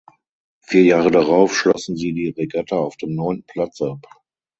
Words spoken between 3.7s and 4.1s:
ab.